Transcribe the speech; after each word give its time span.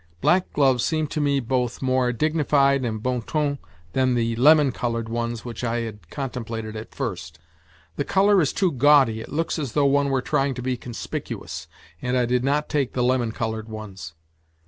Black 0.19 0.51
gloves 0.51 0.83
seemed 0.83 1.11
to 1.11 1.21
me 1.21 1.39
both 1.39 1.79
more 1.79 2.11
dignified 2.11 2.83
and 2.83 3.03
bon 3.03 3.21
ton 3.21 3.59
than 3.93 4.15
the 4.15 4.35
lemon 4.35 4.71
coloured 4.71 5.07
ones 5.07 5.45
which 5.45 5.63
I 5.63 5.81
had 5.81 6.09
contemplated 6.09 6.75
at 6.75 6.95
first." 6.95 7.37
The 7.97 8.03
colour 8.03 8.41
is 8.41 8.51
too 8.51 8.71
gaudy, 8.71 9.21
it 9.21 9.29
looks 9.29 9.59
as 9.59 9.73
though 9.73 9.85
one 9.85 10.09
were 10.09 10.23
trying 10.23 10.55
to 10.55 10.63
be 10.63 10.75
conspicuous," 10.75 11.67
and 12.01 12.17
I 12.17 12.25
did 12.25 12.43
not 12.43 12.67
take 12.67 12.93
the 12.93 13.03
lemon 13.03 13.31
coloured 13.31 13.69
ones. 13.69 14.15